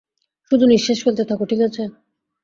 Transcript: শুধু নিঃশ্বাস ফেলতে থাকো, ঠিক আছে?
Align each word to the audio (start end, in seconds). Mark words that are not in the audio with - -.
শুধু 0.51 0.65
নিঃশ্বাস 0.65 0.99
ফেলতে 1.03 1.23
থাকো, 1.29 1.43
ঠিক 1.45 1.61
আছে? 1.67 1.83